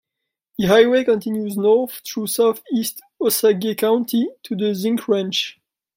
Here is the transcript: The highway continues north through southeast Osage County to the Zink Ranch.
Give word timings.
The 0.57 0.65
highway 0.65 1.03
continues 1.03 1.55
north 1.57 2.01
through 2.03 2.25
southeast 2.25 3.01
Osage 3.23 3.77
County 3.77 4.29
to 4.41 4.55
the 4.55 4.73
Zink 4.73 5.07
Ranch. 5.07 5.59